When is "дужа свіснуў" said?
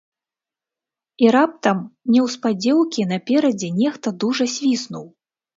4.25-5.07